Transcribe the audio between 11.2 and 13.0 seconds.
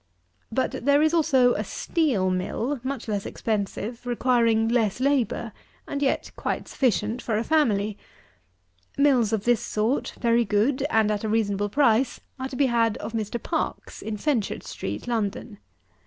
a reasonable price, are to be had